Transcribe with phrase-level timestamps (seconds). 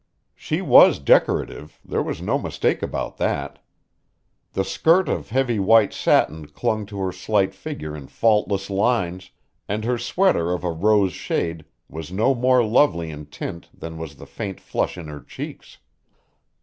[0.33, 3.63] She was decorative, there was no mistake about that.
[4.53, 9.29] The skirt of heavy white satin clung to her slight figure in faultless lines,
[9.69, 14.15] and her sweater of a rose shade was no more lovely in tint than was
[14.15, 15.77] the faint flush in her cheeks.